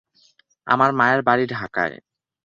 আমার 0.67 0.89
মায়ের 0.93 1.21
বাড়ি 1.21 1.45
ঢাকায়। 1.53 1.95